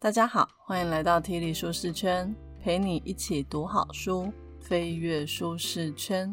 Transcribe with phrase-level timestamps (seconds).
[0.00, 6.32] 大家好，欢迎来到体力舒适圈，陪你一起读好书，飞跃舒适圈。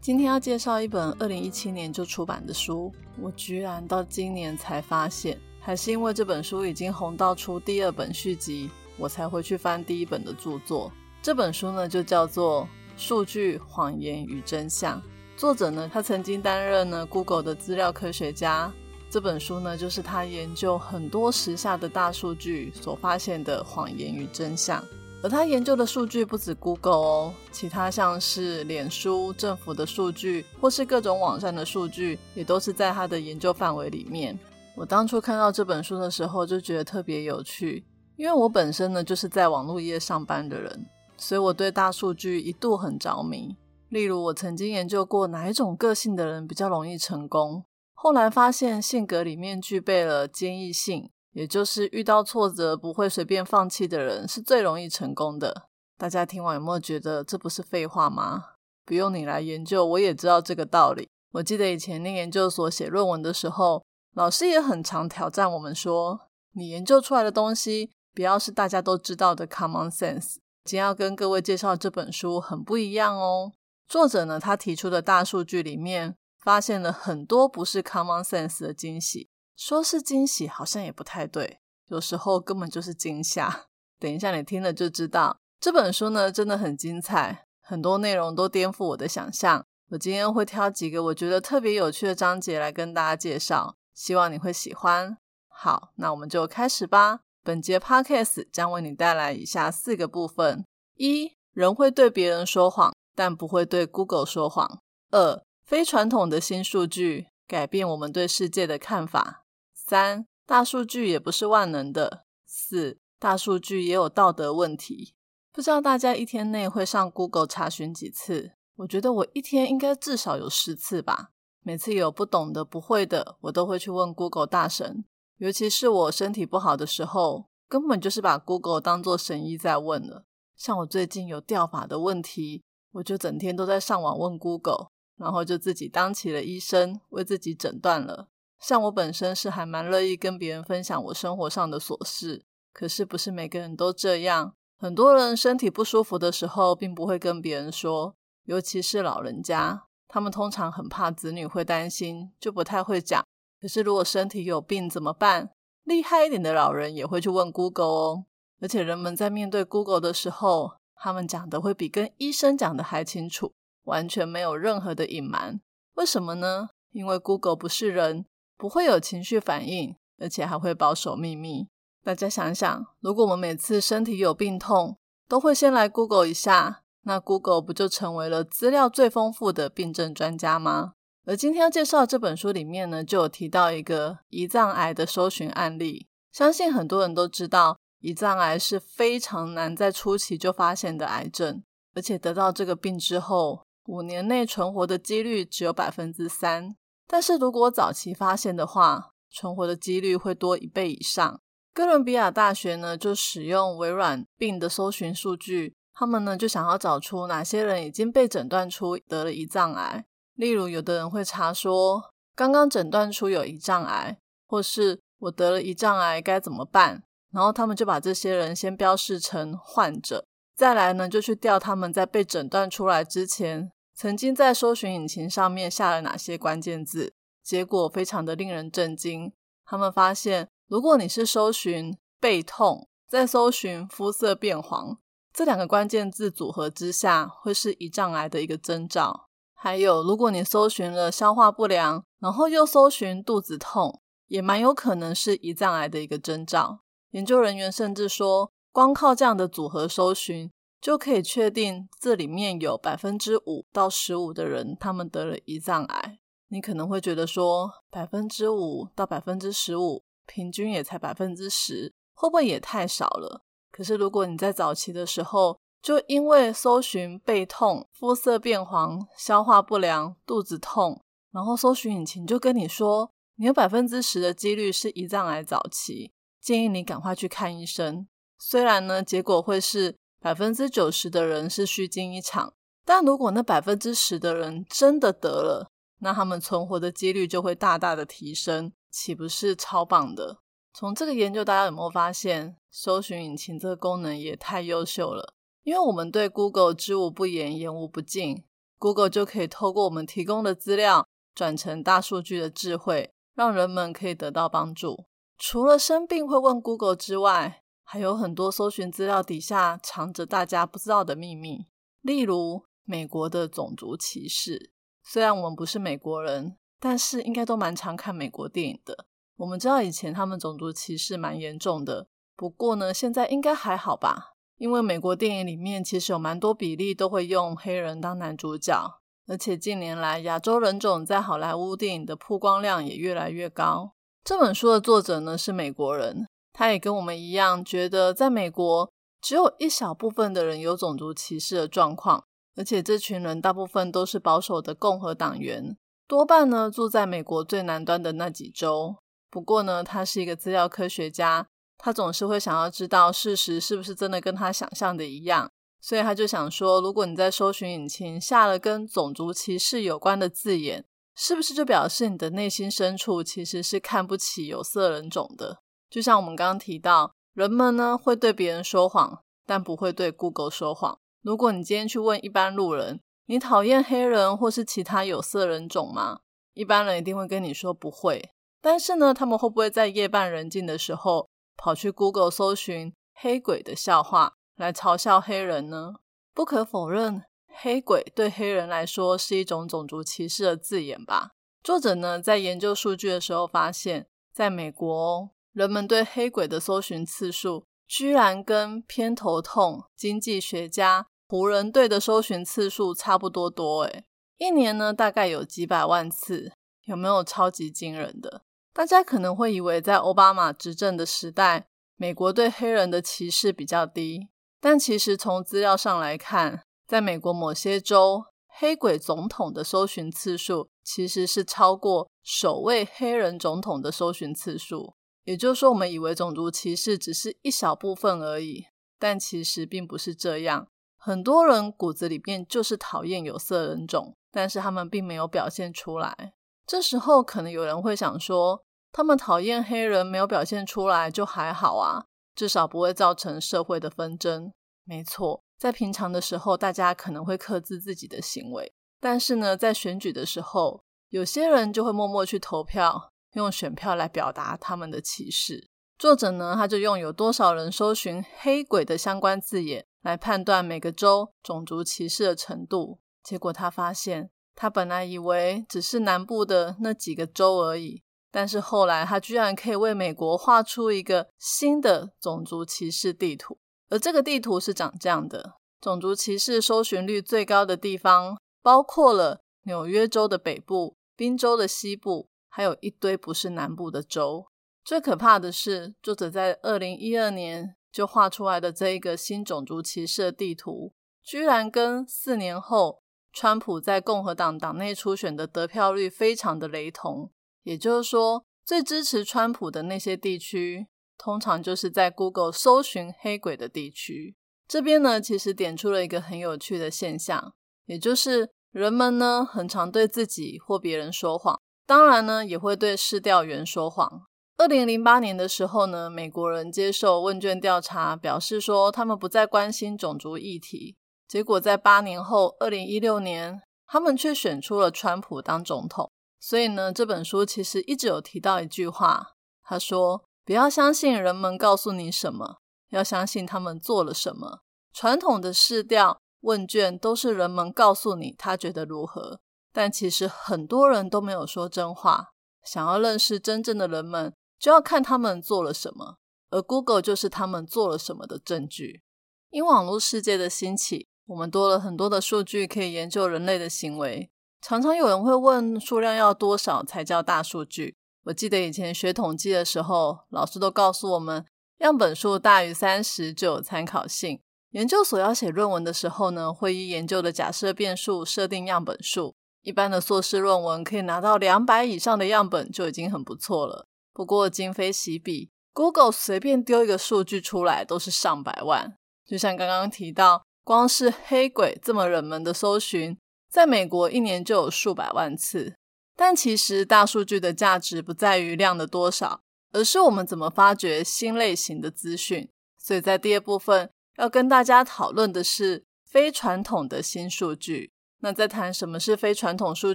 [0.00, 10.92] 今天要介绍一本二零一七年就出版的书，我居然到今年才发现，还是因为这本书已经红到出第二本续集，我才会去翻第一本的著作。
[11.20, 12.62] 这本书呢，就叫做
[12.96, 15.00] 《数据、谎言与真相》，
[15.36, 18.72] 作者呢，他曾经担任呢 Google 的资料科学家。
[19.10, 24.80] 这本书呢，就是他研究很多时下的大数据所发现的谎言与真相。
[25.20, 34.38] 而他研究的数据不止 Google 哦，其他像是脸书、政府的数据，或是各种网站的数据，也都是在他的研究范围里面。
[34.76, 37.84] 我当初看到这本书的时候，就觉得特别有趣，
[38.16, 40.86] 因为我本身呢就是在网络业上班的人，
[41.16, 43.56] 所以我对大数据一度很着迷。
[43.88, 47.64] 例如，我曾经研究过哪一种个性的人比较容易成功。
[48.02, 55.68] 后来发现，性格里面具备了坚毅性，也就是遇到挫折不会随便放弃的人，是最容易成功的。
[55.98, 58.52] 大家听完有没有觉得这不是废话吗？
[58.86, 61.10] 不用你来研究，我也知道这个道理。
[61.32, 63.84] 我记得以前念研究所写论文的时候，
[64.14, 66.20] 老师也很常挑战我们说
[66.56, 73.52] ：“你研究出来的东西，不要是大家都知道的 common sense。”今天要跟各位介绍这本书很不一样哦。
[73.86, 76.16] 作者呢，他提出的大数据里面。
[76.42, 83.66] 发现了很多不是 common sense 的惊喜，说是惊喜好像也不太对，有时候根本就是惊吓。
[83.98, 89.64] 等一下你听了就知道，这本书呢真的很精彩，很多内容都颠覆我的想象。
[89.90, 95.18] 我今天会挑几个我觉得特别有趣的章节来跟大家介绍，希望你会喜欢。
[95.48, 97.20] 好，那我们就开始吧。
[97.42, 104.78] 本节 podcast 将为你带来以下四个部分：一人会对别人说谎，但不会对 Google 说谎；
[105.10, 109.44] 二非传统的新数据改变我们对世界的看法。
[109.72, 112.24] 三、大数据也不是万能的。
[112.44, 115.14] 四、大数据也有道德问题。
[115.52, 118.54] 不知道大家一天内会上 Google 查询几次？
[118.78, 121.30] 我觉得我一天应该至少有十次吧。
[121.62, 125.04] 每次有不懂的、不会的，我都会去问 Google 大神。
[125.36, 130.24] 尤其是我身体不好的时候，根本就是把 Google 当做神医在问了。
[130.56, 132.64] 像我最近有掉发的问题，
[132.94, 134.88] 我就整天都在上网问 Google。
[135.20, 138.28] 然后就自己当起了医生，为自己诊断了。
[138.58, 142.42] 像我本身是还蛮乐意跟别人分享我生活上的琐事，
[142.72, 144.54] 可是不是每个人都这样。
[144.78, 153.22] 很多人身体不舒服的时候，并不会跟别人说，尤其是老人家，他们通常很怕子女会担心，就不太会讲。
[153.60, 155.50] 可是如果身体有病怎么办？
[155.84, 158.24] 厉害一点的老人也会去问 Google 哦。
[158.60, 163.52] 而且人们在面对 Google 的时候，他们讲的会比跟医生讲的还清楚。
[163.84, 165.60] 完全没有任何的隐瞒，
[165.94, 166.68] 为什么呢？
[166.92, 168.26] 因为 Google 不是人，
[168.56, 171.68] 不会有情绪反应，而且还会保守秘密。
[172.02, 174.98] 大家想想，如果我们每次身体有病痛，
[175.28, 180.94] 都会先来 Google 一下，那 Google 不就成为了资料最丰富的病症专家吗？
[181.26, 186.08] 而今天要介绍这本书里面呢，就有提到一个胰脏癌的搜寻案例。
[186.32, 191.62] 相信很多人都知道，胰脏癌是非常难在初期就发现的癌症，
[191.94, 193.66] 而且得到这个病之后。
[193.90, 196.76] 五年内存活的几率只有百分之三，
[197.08, 201.40] 但是如果早期发现的话，存活的几率会多一倍以上。
[201.74, 210.04] 哥伦比亚大学呢就使用微软病的搜寻数据，他们呢就想要找出哪些人已经被诊断出得了胰脏癌。
[210.34, 217.02] 例如，有的人会查说刚刚诊断出有胰脏癌，或是我得了胰脏癌该怎么办？
[217.32, 220.24] 然后他们就把这些人先标示成患者，
[220.54, 223.72] 再来呢就去调他们在被诊断出来之前。
[224.00, 227.12] 曾经在搜寻引擎上面下了哪些关键字？
[227.42, 229.30] 结果非常的令人震惊。
[229.66, 234.96] 他们发现，如果你是搜寻背痛，在搜寻肤色变黄
[235.34, 239.28] 这两个关键字组合之下，会是胰脏癌的一个征兆。
[239.52, 246.80] 还有，如果你搜寻了消化不良，然后又搜寻肚子痛，也蛮有可能是胰脏癌的一个征兆。
[247.10, 250.50] 研究人员甚至说，光靠这样的组合搜寻。
[250.80, 256.18] 就可以确定这里面有百分之五到十五的人，他们得了胰脏癌。
[256.48, 263.44] 你可能会觉得说，百分之五到百分之十五，平均也才百分之十，会不会也太少了？
[263.70, 278.08] 可是如果你在早期的时候，就因为搜寻背痛、肤色变黄、消化不良、肚子痛，然后搜寻引擎就跟你说，你有百分之十的几率是胰脏癌早期，建议你赶快去看医生。
[278.38, 279.96] 虽然呢，结果会是。
[280.20, 282.52] 百分之九十的人是虚惊一场，
[282.84, 285.70] 但如果那百分之十的人真的得了，
[286.00, 290.38] 那他们存活的几率就会大大的提升，岂不是超棒的？
[290.74, 295.34] 从这个研究，大家有没有发现，搜寻引擎这个功能也太优秀了？
[295.62, 298.44] 因为我们对 Google 知无不言，言无不尽
[298.78, 305.06] ，Google 就可以透过我们提供的资料，转成大数据的智慧，让人们可以得到帮助。
[305.38, 307.59] 除了生病会问 Google 之外，
[307.92, 311.66] 还有很多搜寻资料底下藏着大家不知道的秘密，
[312.02, 314.70] 例如美国的种族歧视。
[315.02, 319.06] 虽然我们不是美国人，但是应该都蛮常看美国电影的。
[319.38, 322.06] 我们知道以前他们种族歧视蛮严重的，
[322.36, 324.34] 不过呢，现在应该还好吧？
[324.58, 333.96] 因为美国电影里面其实有蛮多比例都会用黑人当男主角，而且近年来亚洲人种在好莱坞电影的曝光量也越来越高。
[334.22, 336.28] 这本书的作者呢是美国人。
[336.52, 342.24] 他也跟我们一样，觉得在美国只有一小部分的人有种族歧视的状况，
[342.56, 345.76] 而且这群人大部分都是保守的共和党员，
[346.06, 348.96] 多半呢住在美国最南端的那几州。
[349.30, 351.46] 不过呢，他是一个资料科学家，
[351.78, 355.50] 他总是会想要知道事实是不是真的跟他想象的一样，
[355.80, 365.60] 所以他就想说，如果你在搜寻引擎下了跟种族歧视有关的字眼，是不是就表示你的内心深处其实是看不起有色人种的？
[365.90, 371.00] 就像我们刚刚提到，人们呢会对别人说谎，但不会对 Google 说谎。
[371.20, 376.20] 如果你今天去问一般路人，你讨厌黑人或是其他有色人种吗？
[376.54, 378.30] 一般人一定会跟你说不会。
[378.60, 385.96] 但是呢，他们会不会在夜半人静的时候跑去 Google 搜寻黑鬼的笑话来嘲笑黑人呢？
[386.32, 391.30] 不可否认，黑鬼对黑人来说是一种种族歧视的字眼吧。
[391.62, 395.30] 作者呢在研究数据的时候发现，在美国。
[395.52, 404.04] 人们对黑鬼的搜寻次数，居然跟偏头痛经济学家湖人队的搜寻次数差不多多诶
[404.38, 406.52] 一年呢大概有几百万次，
[406.84, 408.42] 有没有超级惊人的？
[408.72, 414.28] 大家可能会以为在奥巴马执政的时代，美国对黑人的歧视比较低，
[414.60, 424.94] 但其实从资料上来看，在美国某些州，黑鬼总统的搜寻次数其实是超过首位黑人总统的搜寻次数。
[425.24, 428.66] 也就是说，我们以为种族歧视只是一小部分而已，
[428.98, 430.68] 但其实并不是这样。
[430.96, 436.34] 很多人骨子里面就是讨厌有色人种，但是他们并没有表现出来。
[436.66, 444.52] 这时候，可能有人会想说，他们讨厌黑人没有表现出来就还好啊，至少不会造成社会的纷争。
[444.84, 453.12] 没错，在平常的时候，大家可能会克制自己的行为，但是呢，在选举的时候，有些人就会默默去投票。
[453.34, 455.68] 用选票来表达他们的歧视。
[455.98, 463.00] 作者呢，他就用有多少人搜寻“黑鬼”的相关字眼来判断每个州种族歧视的程度。
[463.22, 473.58] 结果他发现，他本来以为只是南部的那几个州而已，但是后来他居然可以为美国画出一个新的种族歧视地图。
[473.90, 482.29] 而这个地图是长这样的：种族歧视搜寻率最高的地方，包括了纽约州的北部、宾州的西部。
[482.50, 484.48] 还有一堆不是南部的州。
[484.84, 490.92] 最可怕的是，作者在二零一二年就画出来的这一个新种族歧视的地图，
[491.22, 493.02] 居然跟四年后
[493.32, 497.32] 川普在共和党党内初选的得票率非常的雷同。
[497.62, 504.34] 也就是说，最支持川普的那些地区，通常就是在 Google 搜寻黑鬼的地区。
[504.66, 511.60] 这边呢，其实点出了一个很有趣的现象，也就是人们呢，很常对自己或别人说谎。
[511.90, 514.22] 当然呢，也会对市调员说谎。
[514.56, 520.94] 二零零八年的时候呢，美国人接受问卷调查，表示说他们不再关心种族议题。
[521.26, 526.08] 结果在八年后，二零一六年，他们却选出了川普当总统。
[526.38, 529.32] 所以呢，这本书其实一直有提到一句话，
[529.64, 532.58] 他说：“不要相信人们告诉你什么，
[532.90, 534.60] 要相信他们做了什么。”
[534.94, 539.40] 传统的市调问卷都是人们告诉你他觉得如何。
[539.72, 542.30] 但其实很多人都没有说真话。
[542.64, 546.18] 想要认识真正的人们，就要看他们做了什么，
[546.50, 549.02] 而 Google 就是他们做了什么的证据。
[549.50, 554.30] 因网络世界的兴起，我们多了很多的数据可以研究人类的行为。
[554.60, 557.96] 常常有人会问，数量要多少才叫大数据？
[558.24, 561.46] 我记得以前学统计的时候，老师都告诉我们，
[561.78, 564.38] 样本数大于三十就有参考性。
[564.72, 569.34] 研究所要写论文的时候呢，会依研究的假设变数设定样本数。
[569.62, 573.86] 一般的硕士论文可以拿到两百以上的样本就已经很不错了。
[574.12, 578.96] 不过今非昔比，Google 随便丢一个数据出来都是上百万。
[579.26, 583.16] 就像刚刚提到，光是黑鬼这么冷门的搜寻，
[583.50, 585.74] 在美国一年就有数百万次。
[586.16, 589.40] 但其实大数据的价值不在于量的多少，
[589.72, 592.48] 而是我们怎么发掘新类型的资讯。
[592.76, 597.92] 所以在第二部分要跟大家讨论的是非传统的新数据。
[598.20, 599.94] 那在谈什么是非传统数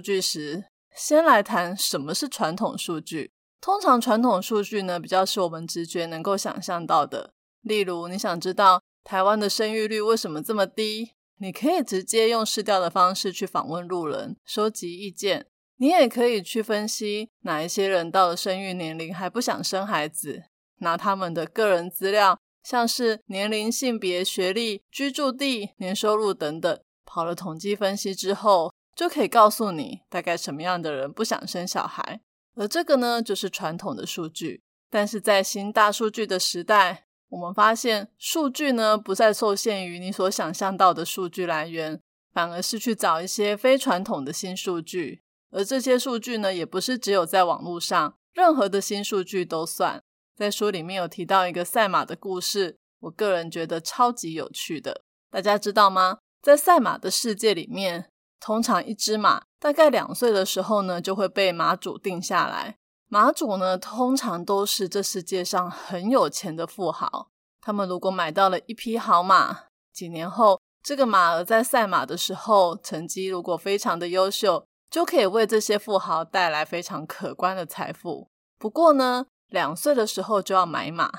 [0.00, 0.64] 据时，
[0.94, 3.30] 先来谈什么是传统数据。
[3.60, 7.32] 通常传统数据呢，比较是我们直觉能够想象到的。
[7.62, 15.46] 例如，你想知道台湾的生育率为什么这么低，你可以直接用试调的方式去访问路人，收集意见。
[15.78, 20.44] 你也可以去分析哪一些人到了生育年龄还不想生孩子，
[20.78, 32.20] 拿他们的个人资料，像是年龄、性别、学历、居住地、年收入等等，跑了统计分析之后，就可以告诉你大概什么样的人不想生小孩。
[32.56, 34.62] 而这个呢，就是传统的数据。
[34.90, 42.00] 但是在新大数据的时代，我们发现数据呢，不再受限于你所想象到的数据来源，
[42.32, 45.22] 反而是去找一些非传统的新数据。
[45.50, 50.02] 而这些数据呢，也不是只有在网络上，任何的新数据都算。
[50.34, 55.02] 在书里面有提到一个赛马的故事，我个人觉得超级有趣的。
[55.30, 56.18] 大家知道吗？
[56.46, 62.78] 在赛马的世界里面，通常一只马大概两岁的时候呢，就会被马主定下来。
[63.08, 67.32] 马主呢，通常都是这世界上很有钱的富豪。
[67.60, 74.64] 他们如果买到了一匹好马，几年后这个马儿在赛马的时候成绩如果非常的优秀。
[74.88, 78.30] 就可以为这些富豪带来非常可观的财富。
[78.56, 81.10] 不过呢，两岁的时候就要买马，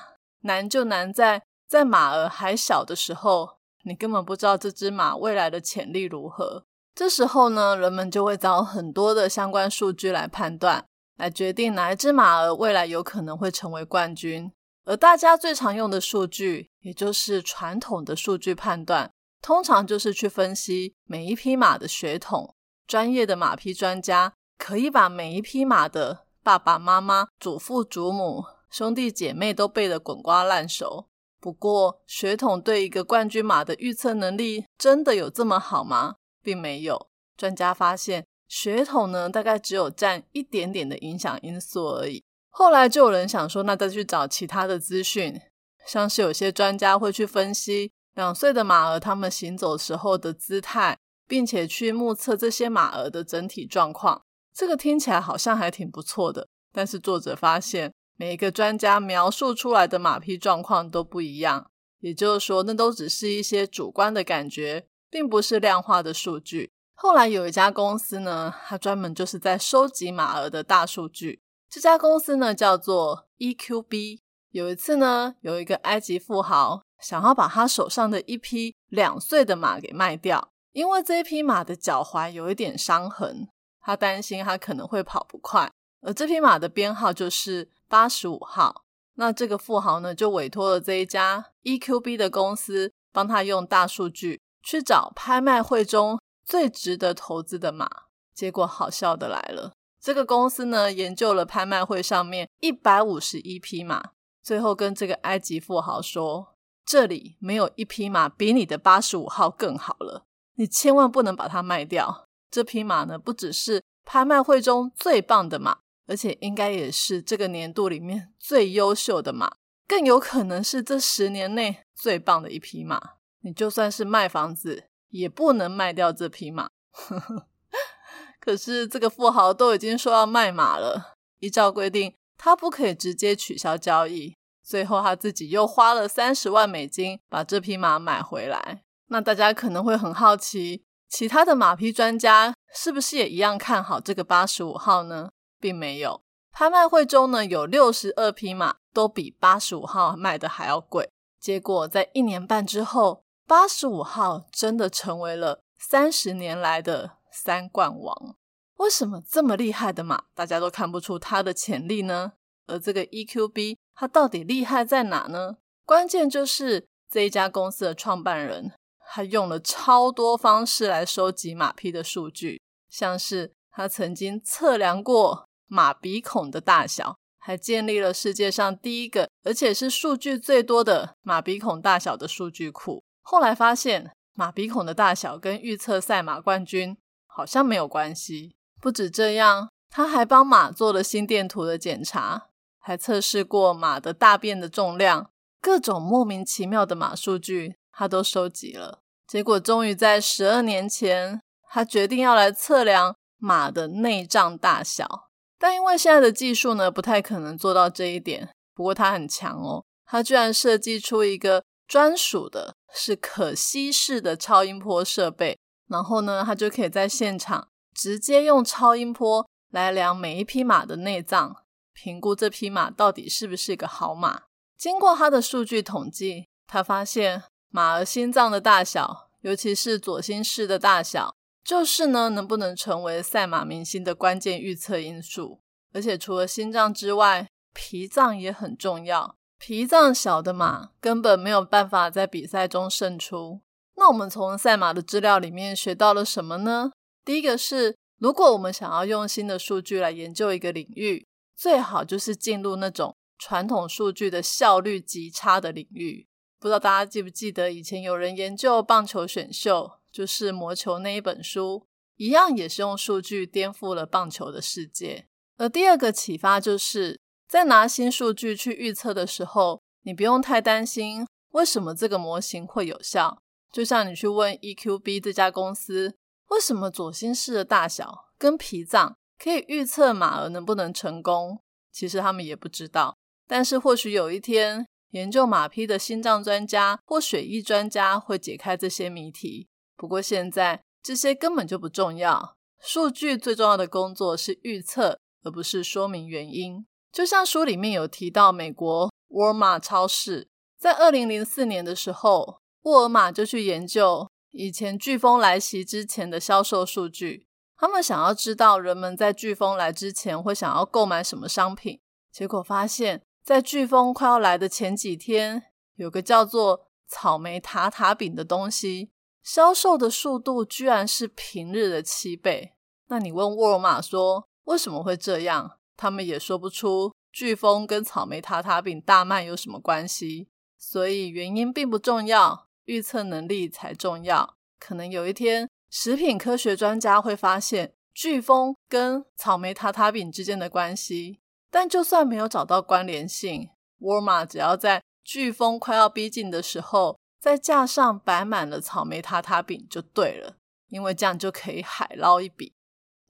[0.43, 3.56] 难就难在在马儿还小的时候，
[3.87, 6.65] 你根本不知道这只马未来的潜力如何。
[6.93, 10.83] 这时候呢，人们就会找很多的相关数据来判断，
[11.17, 14.51] 来决定哪一只马儿未来有可能会成为冠军。
[14.83, 22.53] 而大家最常用的数据，也就是传统的数据判断，通常就是去分析每一匹马的血统。
[22.85, 31.07] 专业的马匹专家可以把每一匹马的爸爸妈妈、祖父祖母、兄弟姐妹都背得滚瓜烂熟。
[31.39, 36.15] 不过，血统对一个冠军马的预测能力真的有这么好吗？
[36.43, 37.09] 并没有。
[37.35, 42.23] 专家发现，血统呢，大概只有占一点点的影响因素而已。
[42.49, 45.39] 后来就有人想说，那再去找其他的资讯，
[45.85, 50.97] 像是有些专家会去分析两岁的马儿他们行走时候的姿态。
[51.29, 56.47] 并且去目测这些马儿的整体状况，这个听起来好像还挺不错的。
[56.71, 61.69] 但是作者发现，每一个专家描述出来的马匹状况都不一样，
[61.99, 66.71] 也就是说，那都只是一些主观的感觉，并不是量化的数据。
[66.95, 71.41] 后来有一家公司呢，它专门就是在收集马儿的大数据。
[71.69, 74.21] 这家公司呢叫做 EQB。
[74.49, 80.49] 有一次呢，有一个埃及富豪想要把他手上的一匹两岁的马给卖掉。
[80.71, 83.47] 因为这匹马的脚踝有一点伤痕，
[83.81, 85.71] 他担心他可能会跑不快，
[86.01, 88.83] 而这匹马的编号就是八十五号。
[89.15, 97.89] 那这个富豪呢，就委托了这一家 EQB 的公司，帮他用大数据去找拍卖会中最值得投资的马。
[98.35, 104.11] 结果好笑的来了，这个公司呢，研究了拍卖会上面一百五十一匹马，
[104.43, 112.27] 最后跟这个埃及富豪说：“这里没有一匹马比你的八十五号更好了。”你千万不能把它卖掉。
[112.51, 122.99] 这匹马呢，不只是拍卖会中最棒的马，而且应该也是这个年度里面最优秀的马，更有可能是这十年内最棒的一匹马。
[123.41, 126.69] 你就算是卖房子，也不能卖掉这匹马。
[128.39, 134.33] 可是这个富豪都已经说要卖马了，依照规定，他不可以直接取消交易。
[134.63, 138.83] 最后他自己又花了三十万美金把这匹马买回来。
[139.07, 145.29] 那大家可能会很好奇，其他的马匹专家是不是也一样看好这个八十五号呢？
[145.59, 146.21] 并没有，
[146.51, 151.09] 拍卖会中呢有六十二匹马都比八十五号卖的还要贵。
[151.39, 158.35] 结果在一年半之后，八十五号真的成为了三十年来的三冠王。
[158.77, 162.33] 为什么这么厉害的马，大家都看不出它的潜力呢？
[162.67, 165.57] 而这个 EQB 它到底厉害在哪呢？
[165.85, 168.73] 关键就是这一家公司的创办人。
[169.09, 183.03] 他用了超多方式来收集马匹的数据，像是他曾经测量过马鼻孔的大小，还建立了世界上第一个而且是数据最多的马鼻孔大小的数据库。
[183.21, 188.55] 后来发现马鼻孔的大小跟预测赛马冠军好像没有关系。
[188.81, 192.47] 不止这样，他还帮马做了心电图的检查，
[192.79, 195.31] 还测试过马的大便的重量，
[195.61, 197.75] 各种莫名其妙的马数据。
[197.91, 205.26] 他都收集了，结果终于在十二年前，他决定要来测量马的内脏大小。
[205.59, 208.49] 但因为现在的技术呢，不太可能做到这一点。
[208.75, 224.43] 不过它很强哦，它居然设计出一个专属的、是可吸式的超音波设备，然后呢，它就可以在现场直接用超音波来量每一匹马的内脏，评估这匹马到底是不是一个好马。
[224.77, 231.33] 经过它的数据统计，他发现马儿心脏的大小，尤其是左心室的大小。
[231.67, 235.59] 就是呢，能不能成为赛马明星的关键预测因素？
[235.93, 239.35] 而且除了心脏之外，脾脏也很重要。
[239.59, 243.59] 脾脏小的马根本没有办法在比赛中胜出。
[243.97, 246.93] 那我们从赛马的资料里面学到了什么呢？
[247.25, 256.27] 第一个是，如果我们想要用新的数据来研究一个领域，最好就是进入那种传统数据的效率极差的领域。
[256.61, 259.91] 不知道大家记不记得，以前有人研究棒球选秀。
[260.17, 265.27] 就是魔球那一本书一样，也是用数据颠覆了棒球的世界。
[265.57, 273.43] 而第二个启发就是在拿新数据去预测的时候，你不用太担心为什么这个模型会有效。
[273.71, 276.15] 就像你去问 EQB 这家公司，
[276.47, 281.59] 为什么左心室的大小跟脾脏可以预测马儿能不能成功，
[281.91, 283.15] 其实他们也不知道。
[283.47, 289.67] 但是或许有一天，研究马匹的心脏专家或血液专家会解开这些谜题。
[289.97, 296.85] 不过现在这些根本就不重要，数据最重要的工作是预测，而不是说明原因。
[297.11, 311.99] 就像书里面有提到，美国沃尔玛超市在二零零四年的时候，沃尔玛就去研究以前飓风来袭之前的销售数据，他们想要知道人们在飓风来之前会想要购买什么商品。
[312.31, 315.63] 结果发现，在飓风快要来的前几天，
[315.95, 319.09] 有个叫做草莓塔塔饼的东西。
[319.47, 322.73] 销售的速度居然是平日的七倍。
[323.07, 325.77] 那你问沃尔玛说为什么会这样？
[325.95, 330.49] 他们也说不出飓风跟草莓塔塔饼大卖有什么关系。
[330.77, 334.57] 所以原因并不重要，预测能力才重要。
[334.77, 341.39] 可能有一天，食品科学专家会发现飓风跟草莓塔塔饼之间的关系。
[341.71, 347.17] 但就算没有找到关联性，沃尔玛只要在飓风快要逼近的时候。
[347.39, 350.57] 在架上摆满了草莓塔塔饼就对了，
[350.89, 352.73] 因为这样就可以海捞一笔。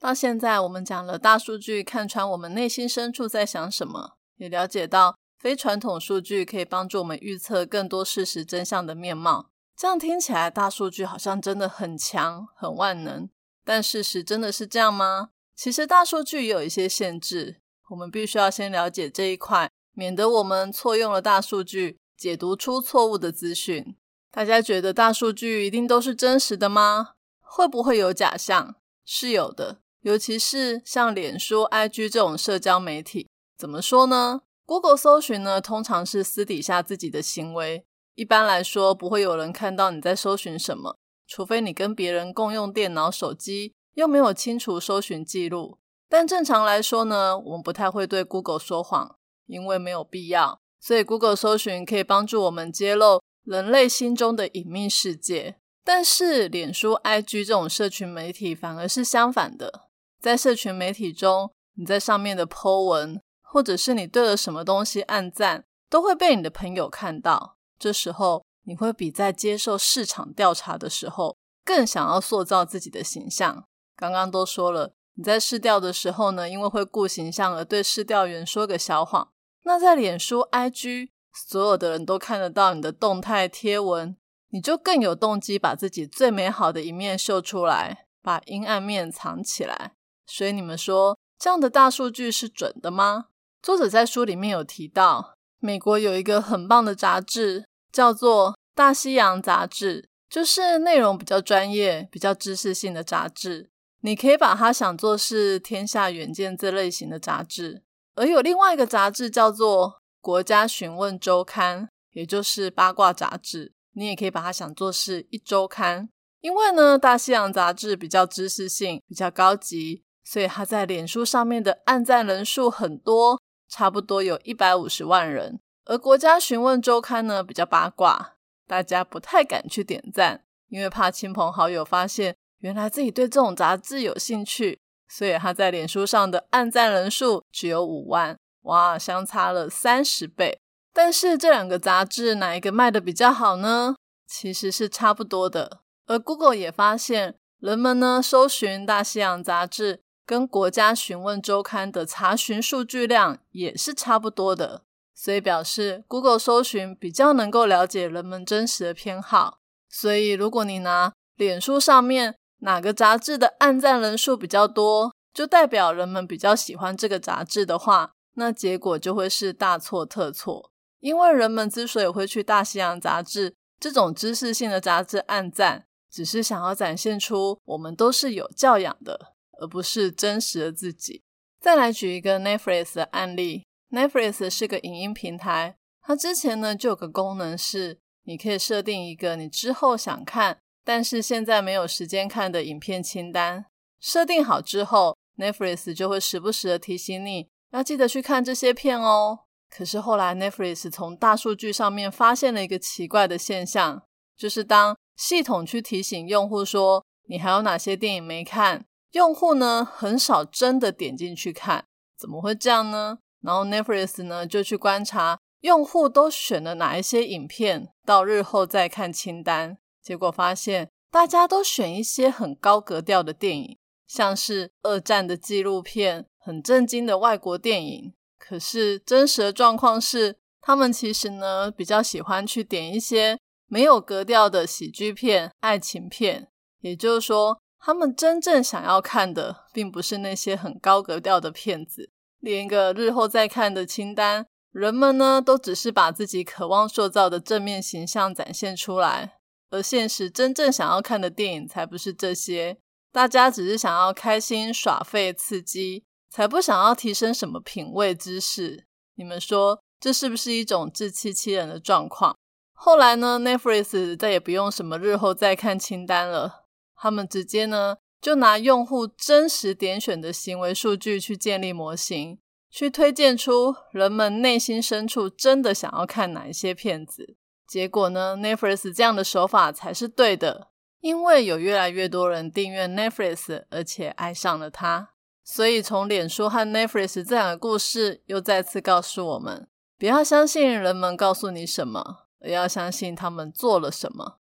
[0.00, 9.50] 到现在，我们讲了大数据看穿我们内心深处在想什么，也了解到非传统数据可以帮助我们预测更多事实真相的面貌。
[9.76, 13.28] 这样听起来，大数据好像真的很强、很万能。
[13.64, 15.30] 但事实真的是这样吗？
[15.54, 21.98] 其实大数据也有一些限制，我们必须要先了解这一块，免得我们错用了大数据。
[22.18, 23.94] 解读出错误的资讯，
[24.32, 27.10] 大家觉得大数据一定都是真实的吗？
[27.40, 28.74] 会不会有假象？
[29.04, 33.28] 是有的，尤其是像脸书、IG 这种社交媒体。
[33.56, 37.84] 怎么说呢？Google 搜寻呢，通常是私底下自己的行为，
[38.16, 40.96] 一般来说不会有人看到你在搜寻什么，
[41.28, 45.78] 除非你跟别人共用电脑、手机，又没有清除搜寻记录。
[46.08, 50.60] 但正常来说呢，我们不太会对 Google 说谎，因为没有必要。
[50.80, 55.56] 所以，Google 搜寻可以帮助我们揭露人类心中的隐秘世界。
[55.84, 59.88] 但是，脸书、IG 这种社群媒体反而是相反的。
[60.20, 67.56] 在社群媒体中，你在上面的 po 文，或者是你对了什么东西按赞，都会被你的朋友看到。
[67.78, 73.64] 这时候，你会比在接受市场调查的时候更想要塑造自己的形象。
[73.96, 79.30] 刚刚都说了，你在试调的时候呢，因为会顾形象而对试调员说个小谎。
[79.64, 84.16] 那在脸书、IG，所有的人都看得到你的动态贴文，
[84.50, 89.92] 你就更有动机把自己最美好的一面秀出来，把阴暗面藏起来。
[90.26, 93.26] 所以你们说这样的大数据是准的吗？
[93.62, 103.70] 作者在书里面有提到，美国有一个很棒的杂志，叫做《大西洋杂志》，就是内容比较专业、比较知识性的杂志。
[104.00, 107.82] 你可以把它想作是《天下远见》这类型的杂志。
[108.18, 109.88] 而有另外一个杂志叫做
[110.20, 113.72] 《国家询问周刊》，也就是八卦杂志。
[113.92, 116.08] 你也可以把它想作是一周刊。
[116.40, 125.60] 因为呢，《大西洋杂志》比较知识性，比较高级，所以它在脸书上面的按赞人数很多，差不多有一百五十万人。
[125.84, 128.34] 而《国家询问周刊》呢，比较八卦，
[128.66, 134.80] 大家不太敢去点赞，因为怕亲朋好友发现原来自己对这种杂志有兴趣。
[135.08, 140.60] 所以他在脸书上的按赞人数只有五万，哇，相差了三十倍。
[140.92, 143.94] 但是这两个杂志哪一个卖的比较好呢？
[144.26, 145.80] 其实是差不多的。
[146.06, 154.82] 而 Google 也发现，人们呢搜寻《大西洋杂志》跟国家询问周刊的查询数据量也是差不多的，
[155.14, 159.60] 所以表示 Google 搜寻比较能够了解人们真实的偏好。
[159.88, 170.72] 所以，如果你拿脸书上面哪个杂志的按赞人数比较多，就代表人们比较喜欢这个杂志的话，那结果就会是大错特错。
[171.00, 181.22] 因为人们之所以会去大西洋杂志这种知识性的杂志按赞，只是想要展现出我们都是有教养的，而不是真实的自己。
[181.60, 193.66] 再来举一个 Netflix 的案例，Netflix 是个影音平台，它之前呢就有个功能是，你可以设定一个你之后想看，但是现在没有时间看的影片清单。
[194.00, 199.40] 设定好之后，Netflix 就会时不时的提醒你要记得去看这些片哦。
[199.68, 204.02] 可是后来，Netflix 从大数据上面发现了一个奇怪的现象，
[204.34, 211.84] 就是当系统去提醒用户说你还有哪些电影没看，用户呢很少真的点进去看，
[212.18, 213.18] 怎么会这样呢？
[213.42, 219.76] 然后 Netflix 呢就去观察用户都选了哪一些影片到日后再看清单，
[220.08, 228.14] 结果发现大家都选一些很高格调的电影，像是二战的纪录片、很震惊的外国电影。
[228.38, 236.48] 可是真实的状况是，他们其实呢比较喜欢去点一些没有格调的喜剧片、爱情片。
[236.80, 242.10] 也就是说，他们真正想要看的，并不是那些很高格调的片子。
[242.40, 249.37] 连一个日后再看的清单，人们呢都只是把自己渴望塑造的正面形象展现出来，
[249.70, 252.78] 而现实真正想要看的电影才不是这些。
[253.12, 256.04] 大家只是想要开心、耍废、刺激。
[256.30, 262.36] 才不想要提升什么品味知识，你们说这是不是一种自欺欺人的状况？
[262.74, 272.38] 后来呢，Netflix 再也不用什么日后再看清单了，他们直接呢就拿用户真实点选的行为数据去建立模型，
[272.70, 277.37] 去推荐出人们内心深处真的想要看哪一些片子。
[277.68, 280.68] 结果呢，Netflix 这样的手法才是对的，
[281.00, 285.10] 因为有越来越多人订阅 Netflix，而且爱上了它。
[285.44, 294.38] 所以，从脸书和 Netflix 这两个故事，又再次告诉我们：不要相信人们告诉你什么，而要相信他们做了什么。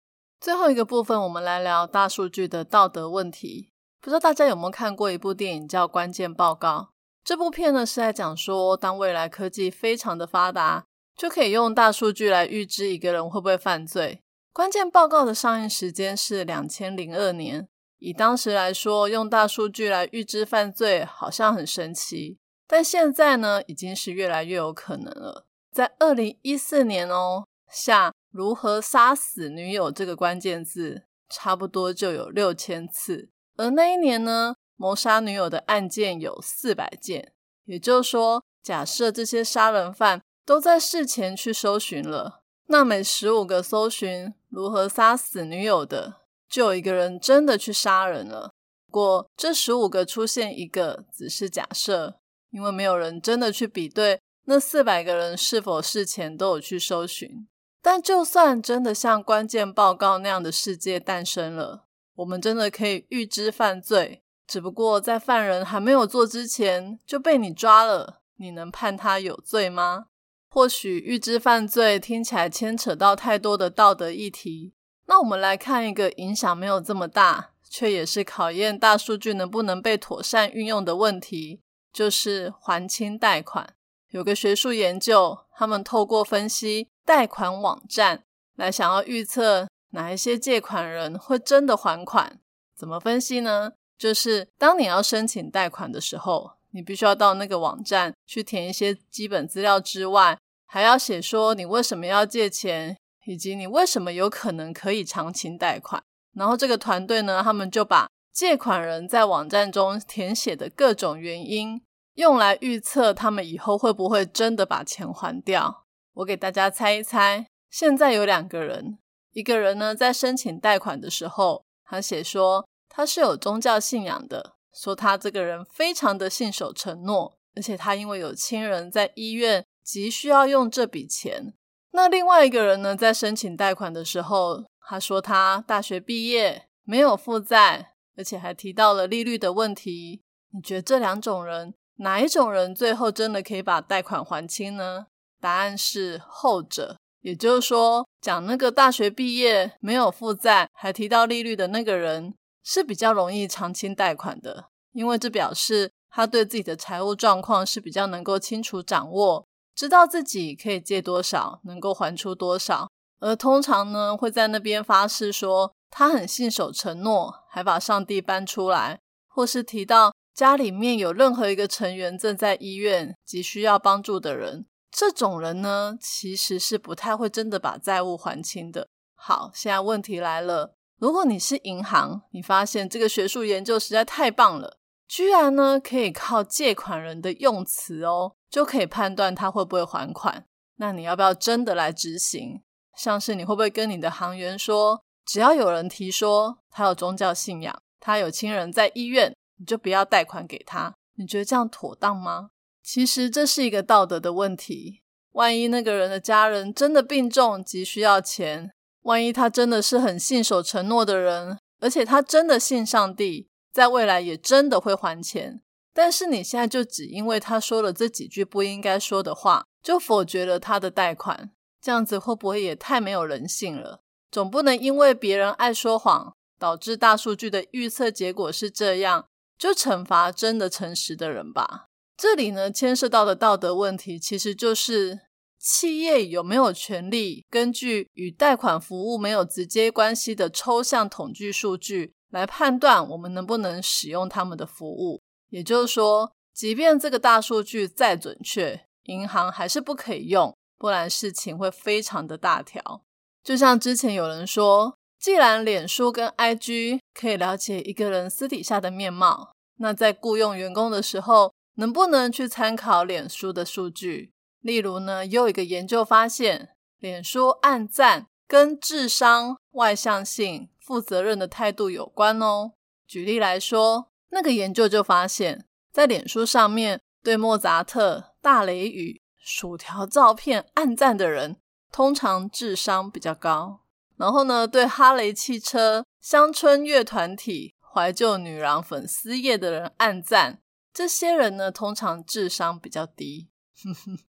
[0.41, 3.71] 最后一个部分，我们来聊大数据的道德问题。
[4.01, 6.79] 不知道大家有没有看过一部电影叫《关键报告》？
[7.23, 10.87] 这部片呢是在讲说，当未来科技非常的发达，
[11.21, 14.23] 就可以用大数据来预知一个人会不会犯罪。
[14.55, 17.69] 《关键报告》的上映时间是两千零二年。
[17.99, 25.45] 以当时来说，用大数据来预知犯罪好像很神奇，但现在呢，已经是越来越有可能了。
[25.71, 33.29] 在二零一四年哦，下“如何杀死女友”这个关键字，差不多就有六千次。
[33.59, 37.35] 而那一年呢，谋杀女友的案件有四百件。
[37.67, 46.21] 也就是说，假设这些杀人犯都在事前去搜寻了，那每十五个搜寻“如何杀死女友”的。
[46.49, 48.51] 就有一个人真的去杀人了。
[48.87, 52.17] 不过，这十五个出现一个只是假设，
[52.51, 57.47] 因为没有人真的去比对那四百个人是否事前都有去搜寻。
[57.81, 61.85] 但就算真的像关键报告那样的世界诞生了，
[62.17, 70.07] 我们真的可以预知犯罪，只不过在犯人还没有做之前就被你抓了，你能判他有罪吗？
[70.51, 74.75] 或许预知犯罪听起来牵扯到太多的道德议题。
[75.07, 81.61] 那我们来看一个影响没有这么大，却也是考验大数据能不能被妥善运用的问题，
[81.93, 83.75] 就是还清贷款。
[84.11, 88.25] 有个学术研究，他们透过分析贷款网站
[88.57, 92.41] 来想要预测哪一些借款人会真的还款。
[92.77, 93.73] 怎么分析呢？
[93.99, 102.97] 就是当你要申请贷款的时候，你必须要到那个网站去填一些基本资料之外，还要写说你为什么要借钱。
[103.27, 106.03] 以及你为什么有可能可以偿清贷款？
[106.35, 111.81] 然后这个团队呢，他们就把借款人在网站中填写的各种原因，
[112.15, 115.85] 用来预测他们以后会不会真的把钱还掉。
[116.15, 118.99] 我给大家猜一猜，现在有两个人，
[119.33, 131.55] 一个人呢在申请贷款的时候，他写说他是有宗教信仰的，说他这个人非常的信守承诺，而且他因为有亲人在医院，急需要用这笔钱。
[131.93, 140.23] 那另外一个人呢，在申请贷款的时候，他说他大学毕业，没有负债，而且还提到了利率的问题。
[140.53, 145.07] 你觉得这两种人，哪一种人最后真的可以把贷款还清呢？
[145.41, 146.97] 答案是后者。
[147.23, 154.71] 也就是说，讲那个大学毕业没有负债，还提到利率的那个人，是比较容易偿清贷款的。
[154.93, 162.89] 因为这表示他对自己的财务状况是比较能够清楚掌握，知道自己可以借多少，能够还出多少。
[163.21, 174.67] 而通常呢，会在那边发誓说他很信守承诺，还把上帝搬出来，或是提到家里面有任何一个成员正在医院急需要帮助的人。
[174.91, 178.89] 这种人呢，其实是不太会真的把债务还清的。
[179.15, 184.77] 好，现在问题来了，如果你是银行，你发现这个学术研究实在太棒了，
[185.09, 190.45] 居然呢可以靠借款人的用词哦，就可以判断他会不会还款，
[190.77, 192.61] 那你要不要真的来执行？
[192.95, 200.95] 像是你会不会跟你的行员说，只要有人提说他有宗教信仰，他有亲人在医院，你就不要贷款给他？
[201.17, 202.51] 你觉得这样妥当吗？
[202.83, 205.01] 其实这是一个道德的问题。
[205.33, 208.69] 万一那个人的家人真的病重，急需要钱；
[209.03, 215.63] 万一他真的是很信守承诺的人，而且他真的信上帝，在未来也真的会还钱。
[215.93, 224.01] 但是你现在就只因为他说了这几句不应该说的话，就否决了他的贷款，这样子会不会也太没有人性了？
[224.31, 229.27] 总不能因为别人爱说谎，导致大数据的预测结果是这样，
[229.59, 231.87] 就惩罚真的诚实的人吧？
[232.17, 235.21] 这里呢，牵涉到的道德问题，其实就是
[235.61, 245.21] 企业有没有权利根据与贷款服务没有直接关系的抽象统计数据来判断我们能不能使用他们的服务。
[245.51, 253.03] 也就是说，即便这个大数据再准确，银行还是不可以用，不然事情会非常的大条。
[253.45, 264.31] 就像之前有人说，既然脸书跟 IG 可以了解一个人私底下的面貌，那在雇佣员工的时候，能不能去参考脸书的数据？
[264.61, 272.73] 例如呢，又一个研究发现，脸书暗赞跟智商、外向性、负责任的态度有关哦。
[273.07, 281.57] 举例来说，那个研究就发现，在脸书上面对莫扎特、大雷雨、薯条照片暗赞的人，
[281.91, 283.81] 通常智商比较高。
[284.17, 290.61] 然后呢，对哈雷汽车、乡村乐团体、怀旧女郎粉丝页的人暗赞。
[290.93, 293.49] 这些人呢，通常智商比较低。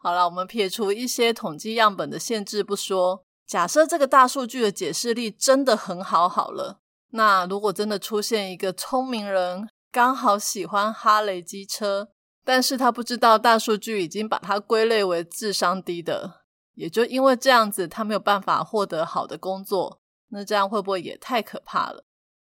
[0.00, 12.08] 好了，我们撇除一些统计样本的限制不说，假设这个大数据的解释力真的很好，好了，那如果真的出现一个聪明人，刚好喜欢哈雷机车，
[12.44, 16.42] 但是他不知道大数据已经把他归类为智商低的，
[16.74, 22.04] 也就因为这样子，他没有办法获得好的工作，那这样会不会也太可怕了？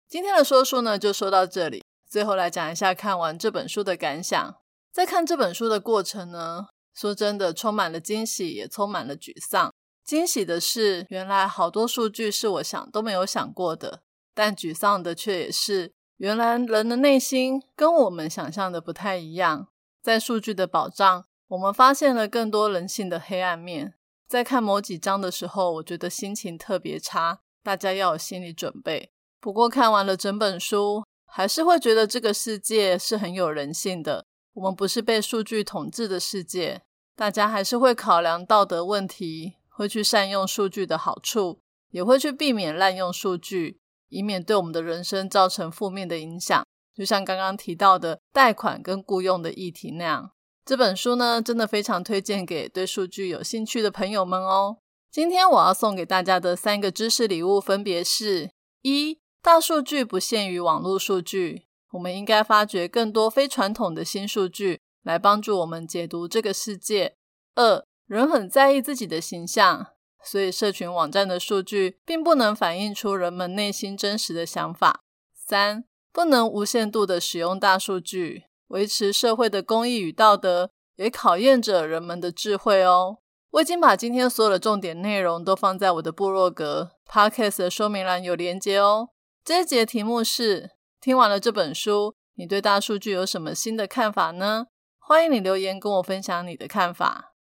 [0.09, 1.83] 今天的说书呢，就说到这里。
[2.09, 4.55] 最后来讲一下看完这本书的感想。
[4.91, 6.67] 在看这本书的过程呢，
[6.99, 9.73] 说真的，充满了惊喜，也充满了沮丧。
[10.05, 14.01] 惊喜的是，原来好多数据是我想都没有想过的；
[14.35, 19.69] 但沮丧的却也是，原来人的内心跟我们想象的不太一样。
[20.03, 23.95] 在数据的保障，我们发现了更多人性的黑暗面。
[24.27, 29.13] 在看某几章的时候，我觉得心情特别差，大家要有心理准备。
[29.41, 31.05] 不过看完了整本书。
[31.31, 34.25] 还是会觉得这个世界是很有人性的。
[34.55, 36.81] 我们不是被数据统治的世界，
[37.19, 41.59] 大家还是会考量道德问题，会去善用数据的好处，
[41.91, 46.65] 也会去避免滥用数据，以免对我们的人生造成负面的影响。
[46.95, 50.31] 就像刚刚提到的贷款跟雇佣的议题那样，
[50.65, 54.77] 这本书呢，真的非常推荐给对数据有兴趣的朋友们哦。
[55.11, 58.53] 今天我要送给大家的三个知识礼物，分别是：
[58.83, 59.19] 一。
[59.43, 67.17] 大数据不限于网络数据，我们应该发掘更多非传统的新数据，来帮助我们解读这个世界。
[67.55, 69.87] 二，人很在意自己的形象，
[70.23, 75.01] 所以社群网站的数据并不能反映出人们内心真实的想法。
[75.33, 83.17] 三，不能无限度的使用大数据，维持社会的公益与道德，也考验着人们的智慧哦。
[83.53, 89.09] 我已经把今天所有的重点内容都放在我的部落格 Podcast 的说明栏有连接哦。
[89.43, 94.67] 这一节题目是：听完了这本书，你对大数据有什么新的看法呢？
[95.09, 97.33] 欢迎你留言跟我分享你的看法。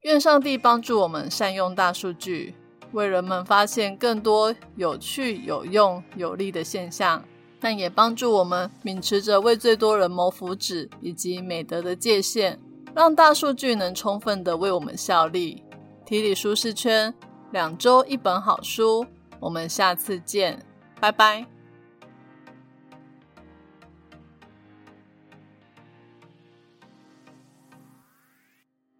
[0.00, 2.56] 愿上帝帮助我们善用大数据，
[2.90, 7.24] 为人们发现更多有趣、有用、有利的现象，
[7.60, 12.58] 但也帮助我们秉持着为最多人谋福祉以及美德的界限，
[12.96, 15.62] 让大数据能充分的为我们效力。
[16.04, 17.14] 提理舒适圈，
[17.52, 19.06] 两周一本好书，
[19.38, 20.66] 我们下次见。
[20.98, 21.53] 拜拜。